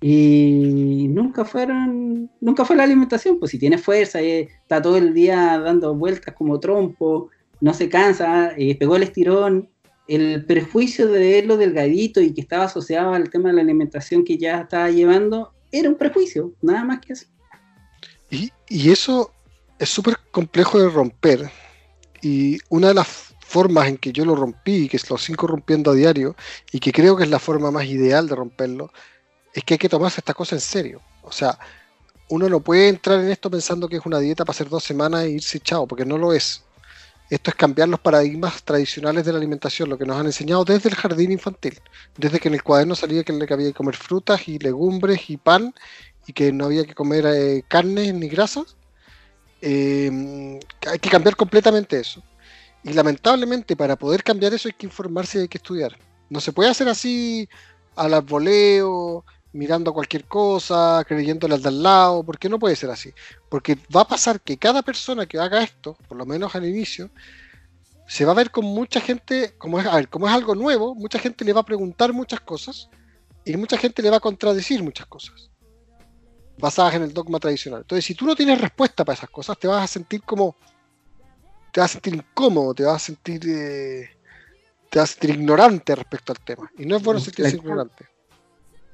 [0.00, 5.14] Y nunca fueron, nunca fue la alimentación, pues si tiene fuerza, eh, está todo el
[5.14, 9.68] día dando vueltas como trompo, no se cansa, eh, pegó el estirón,
[10.08, 14.38] el prejuicio de verlo delgadito y que estaba asociado al tema de la alimentación que
[14.38, 17.26] ya estaba llevando, era un prejuicio, nada más que eso.
[18.30, 19.32] Y, y eso
[19.78, 21.50] es súper complejo de romper
[22.22, 23.06] y una de las
[23.40, 26.34] formas en que yo lo rompí, que lo sigo rompiendo a diario
[26.72, 28.92] y que creo que es la forma más ideal de romperlo,
[29.54, 31.00] es que hay que tomarse esta cosa en serio.
[31.22, 31.58] O sea,
[32.28, 35.24] uno no puede entrar en esto pensando que es una dieta para hacer dos semanas
[35.24, 36.64] e irse chao, porque no lo es.
[37.28, 40.88] Esto es cambiar los paradigmas tradicionales de la alimentación, lo que nos han enseñado desde
[40.88, 41.80] el jardín infantil,
[42.16, 45.74] desde que en el cuaderno salía que había que comer frutas y legumbres y pan
[46.26, 48.76] y que no había que comer eh, carne ni grasas
[49.60, 52.22] eh, hay que cambiar completamente eso.
[52.82, 55.96] Y lamentablemente para poder cambiar eso hay que informarse y hay que estudiar.
[56.30, 57.48] No se puede hacer así
[57.96, 59.24] al voleo,
[59.56, 63.12] mirando cualquier cosa, creyéndole al de al lado, porque no puede ser así.
[63.48, 67.10] Porque va a pasar que cada persona que haga esto, por lo menos al inicio,
[68.06, 70.94] se va a ver con mucha gente, como es, a ver, como es algo nuevo,
[70.94, 72.88] mucha gente le va a preguntar muchas cosas
[73.44, 75.50] y mucha gente le va a contradecir muchas cosas
[76.58, 77.82] basadas en el dogma tradicional.
[77.82, 80.56] Entonces, si tú no tienes respuesta para esas cosas, te vas a sentir como.
[81.72, 83.42] te vas a sentir incómodo, te vas a sentir.
[83.46, 84.10] Eh,
[84.90, 86.70] te vas a sentir ignorante respecto al tema.
[86.78, 88.06] Y no es bueno sentirse ignorante.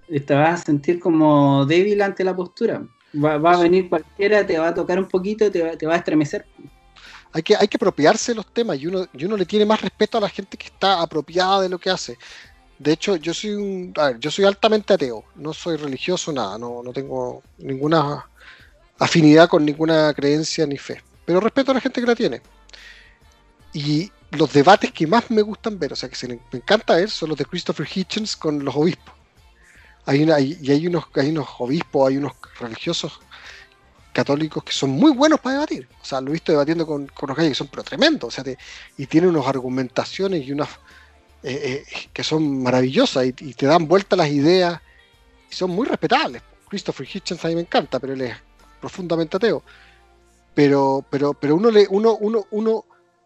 [0.08, 2.82] Te vas a sentir como débil ante la postura.
[3.14, 6.46] Va, a venir cualquiera, te va a tocar un poquito, te te va a estremecer.
[7.32, 9.80] Hay que, hay que apropiarse de los temas y uno, y uno le tiene más
[9.80, 12.18] respeto a la gente que está apropiada de lo que hace.
[12.78, 16.92] De hecho, yo soy un, yo soy altamente ateo, no soy religioso, nada, no, no
[16.92, 18.26] tengo ninguna
[18.98, 22.42] afinidad con ninguna creencia ni fe, pero respeto a la gente que la tiene.
[23.72, 27.08] Y los debates que más me gustan ver, o sea, que se me encanta ver,
[27.08, 29.14] son los de Christopher Hitchens con los obispos.
[30.06, 33.20] Hay una, y hay unos, hay unos obispos, hay unos religiosos
[34.12, 35.88] católicos que son muy buenos para debatir.
[36.00, 38.28] O sea, lo he visto debatiendo con, con los gallos que son pero tremendos.
[38.28, 38.54] O sea,
[38.96, 40.68] y tienen unas argumentaciones y unas
[41.42, 44.80] eh, eh, que son maravillosas y, te dan vuelta las ideas
[45.50, 46.42] y son muy respetables.
[46.68, 48.36] Christopher Hitchens a mí me encanta, pero él es
[48.80, 49.62] profundamente ateo.
[50.54, 52.84] Pero, pero, pero uno, le, uno, uno, uno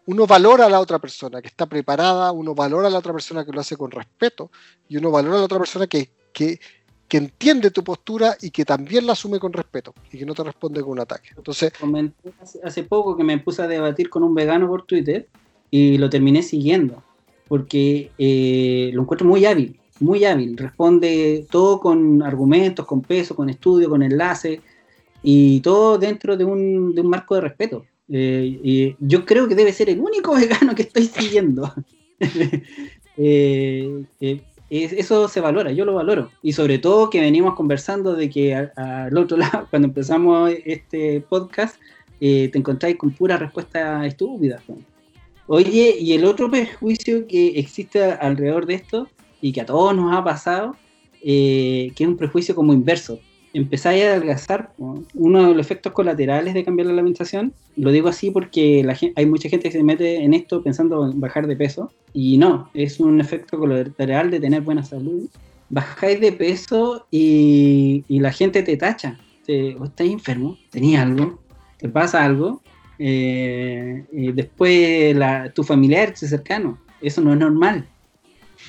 [0.09, 3.45] uno valora a la otra persona que está preparada, uno valora a la otra persona
[3.45, 4.53] que lo hace con respeto
[4.89, 6.61] y uno valora a la otra persona que, que,
[7.09, 10.45] que entiende tu postura y que también la asume con respeto y que no te
[10.45, 11.31] responde con un ataque.
[11.35, 12.31] Entonces, comenté
[12.63, 15.27] hace poco que me puse a debatir con un vegano por Twitter
[15.71, 17.03] y lo terminé siguiendo
[17.49, 20.59] porque eh, lo encuentro muy hábil, muy hábil.
[20.59, 24.61] Responde todo con argumentos, con peso, con estudio, con enlace
[25.23, 27.87] y todo dentro de un, de un marco de respeto.
[28.11, 31.73] Eh, yo creo que debe ser el único vegano que estoy siguiendo.
[33.17, 34.05] eh,
[34.71, 36.31] eh eso se valora, yo lo valoro.
[36.43, 41.77] Y sobre todo que venimos conversando de que al otro lado, cuando empezamos este podcast,
[42.21, 44.63] eh, te encontráis con pura respuesta estúpida.
[45.47, 49.09] Oye, y el otro prejuicio que existe alrededor de esto,
[49.41, 50.77] y que a todos nos ha pasado,
[51.23, 53.21] eh, que es un prejuicio como inverso
[53.57, 54.73] empezáis a adelgazar,
[55.15, 59.27] uno de los efectos colaterales de cambiar la alimentación, lo digo así porque la hay
[59.27, 63.01] mucha gente que se mete en esto pensando en bajar de peso, y no, es
[63.01, 65.29] un efecto colateral de tener buena salud.
[65.69, 71.39] Bajáis de peso y, la gente te tacha, te, estás enfermo, tenías algo,
[71.79, 72.63] te pasa algo,
[72.99, 77.87] eh, y después la, tu familiar, tu cercano, eso no es normal.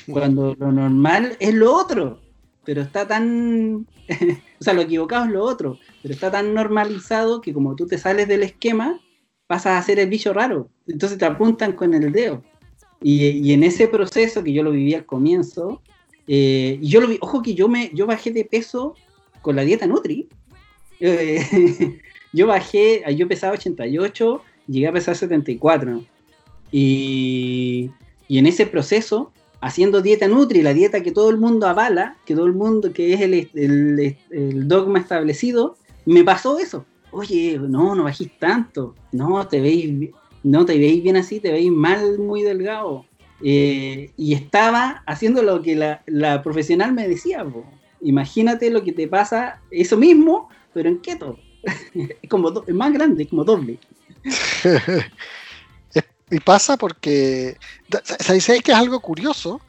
[0.09, 2.19] Cuando lo normal es lo otro
[2.67, 3.87] pero está tan,
[4.59, 7.97] o sea, lo equivocado es lo otro, pero está tan normalizado que como tú te
[7.97, 8.99] sales del esquema,
[9.47, 12.43] pasas a ser el bicho raro, entonces te apuntan con el dedo.
[13.01, 15.81] Y, en ese proceso que yo lo viví al comienzo,
[16.27, 18.95] eh, yo lo ojo que yo me, yo bajé de peso
[19.41, 20.27] con la dieta Nutri.
[22.33, 26.03] Yo bajé, yo pesaba 88, llegué a pesar 74.
[26.71, 27.89] Y,
[28.27, 29.31] y en ese proceso
[29.61, 33.13] haciendo dieta Nutri, la dieta que todo el mundo avala, que todo el mundo, que
[33.13, 36.85] es el, dogma establecido, me pasó eso.
[37.11, 40.11] Oye, no, no bajís tanto, no te veis,
[40.43, 43.05] no te veis bien así, te veis mal, muy delgado.
[43.43, 47.45] Eh, y estaba haciendo lo que la, profesional me decía.
[48.01, 51.37] Imagínate lo que te pasa, eso mismo, pero en keto.
[51.93, 53.79] es como es más grande, es como doble.
[56.29, 57.57] Y pasa porque,
[58.19, 59.61] ¿sabéis que es algo curioso?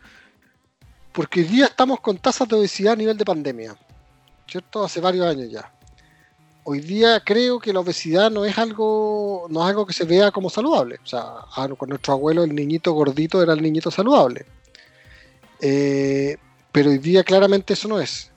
[1.13, 3.77] Porque hoy día estamos con tasas de obesidad a nivel de pandemia,
[4.49, 4.85] ¿cierto?
[4.85, 5.73] Hace varios años ya.
[6.65, 10.31] Hoy día creo que la obesidad no es algo, no es algo que se vea
[10.33, 10.99] como saludable.
[11.03, 11.25] O sea,
[11.79, 14.45] con nuestro abuelo el niñito gordito era el niñito saludable.
[15.61, 16.37] Eh,
[16.73, 18.31] pero hoy día claramente eso no es.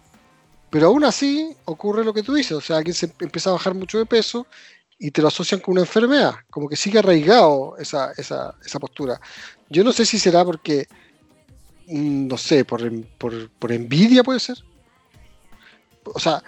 [0.70, 3.74] Pero aún así ocurre lo que tú dices, o sea, alguien se empieza a bajar
[3.74, 4.48] mucho de peso
[5.04, 9.20] y te lo asocian con una enfermedad, como que sigue arraigado esa, esa, esa postura.
[9.68, 10.88] Yo no sé si será porque,
[11.88, 12.88] mm, no sé, por,
[13.18, 14.58] por, envidia puede ser.
[16.06, 16.44] O sea,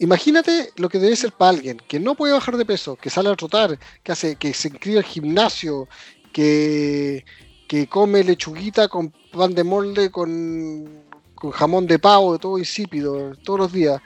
[0.00, 3.30] imagínate lo que debe ser para alguien que no puede bajar de peso, que sale
[3.30, 5.88] a trotar, que hace, que se inscribe al gimnasio,
[6.30, 7.24] que,
[7.66, 13.60] que come lechuguita con pan de molde, con, con jamón de pavo, todo insípido, todos
[13.60, 14.02] los días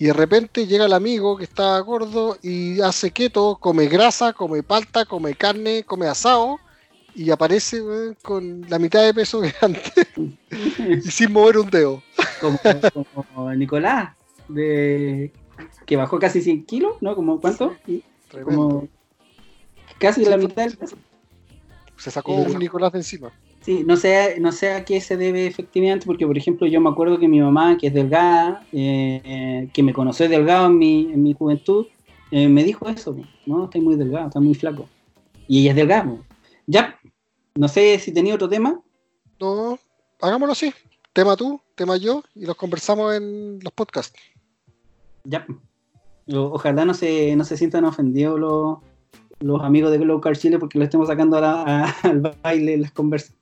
[0.00, 4.62] y de repente llega el amigo que está gordo y hace keto, come grasa, come
[4.62, 6.58] palta, come carne, come asado
[7.14, 7.82] y aparece
[8.22, 9.92] con la mitad de peso que antes
[10.78, 12.02] y sin mover un dedo.
[12.40, 14.16] Como, Nicolás,
[14.48, 15.34] de,
[15.84, 17.14] que bajó casi 100 kilos, ¿no?
[17.14, 17.76] Como ¿Cuánto?
[18.42, 18.88] como
[19.98, 20.96] casi la mitad del peso.
[21.98, 23.32] Se sacó un Nicolás de encima.
[23.60, 26.88] Sí, no sé, no sé a qué se debe efectivamente, porque por ejemplo yo me
[26.88, 31.22] acuerdo que mi mamá, que es delgada, eh, que me conoció delgado en mi, en
[31.22, 31.86] mi juventud,
[32.30, 34.88] eh, me dijo eso, no, estoy muy delgado, está muy flaco.
[35.46, 36.16] Y ella es delgada.
[36.66, 36.98] Ya,
[37.54, 38.80] no sé si tenía otro tema.
[39.38, 39.78] No,
[40.20, 40.72] hagámoslo así.
[41.12, 44.18] Tema tú, tema yo, y los conversamos en los podcasts.
[45.24, 45.44] Ya.
[46.32, 48.78] ojalá no se, no se sientan ofendidos los,
[49.40, 53.39] los amigos de Glow Car Chile porque lo estemos sacando al baile las conversas.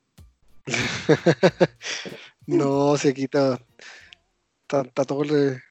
[2.46, 3.58] no, se quita.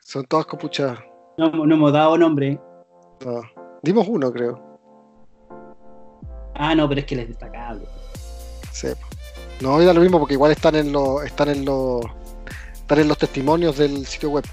[0.02, 1.00] son todas copuchadas.
[1.38, 2.60] No, no hemos dado nombre.
[3.26, 3.42] No.
[3.82, 4.80] Dimos uno, creo.
[6.56, 7.86] Ah, no, pero es que les destacable.
[8.72, 8.90] Sí.
[9.62, 12.04] No, era lo mismo porque igual están en los están en los
[12.76, 14.46] están en los testimonios del sitio web.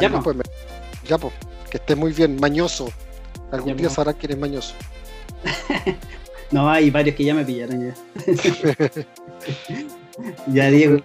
[0.00, 0.36] ya, pues.
[1.04, 1.34] ya, pues.
[1.70, 2.88] Que esté muy bien, mañoso.
[3.52, 4.74] Algún día sabrán quién es mañoso.
[6.50, 7.94] No, hay varios que ya me pillaron ya.
[10.52, 11.00] ya, Diego.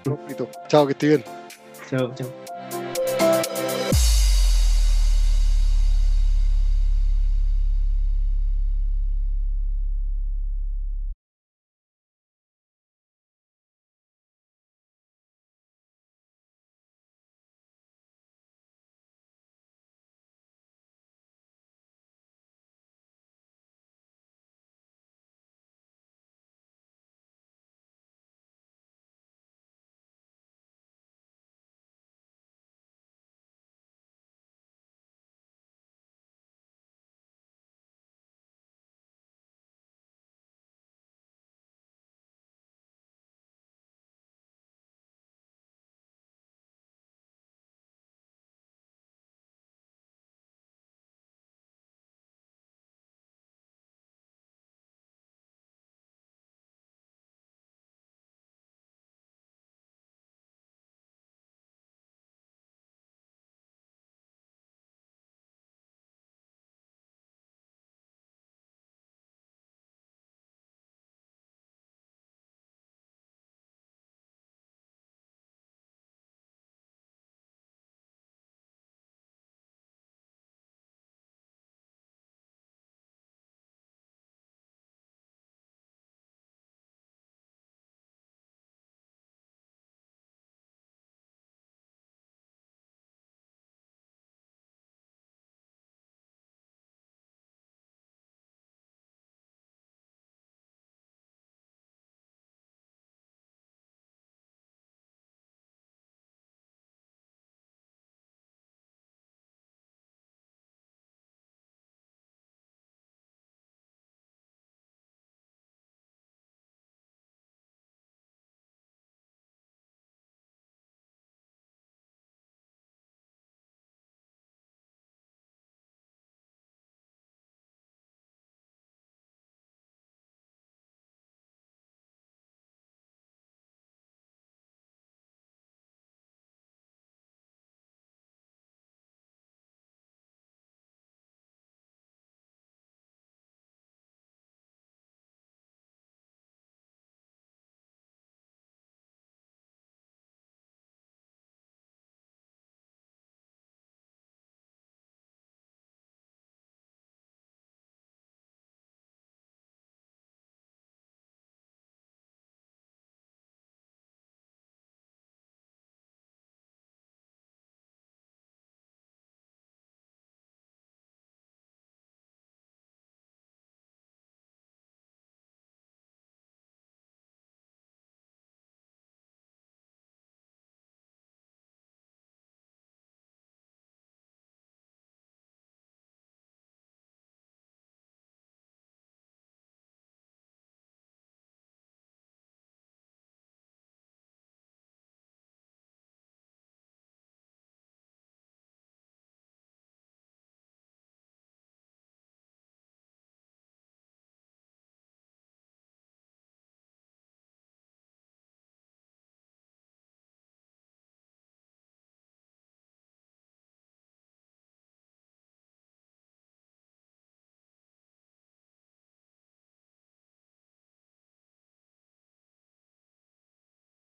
[0.67, 1.23] Chao, que esté bien.
[1.89, 2.40] Chao, chao.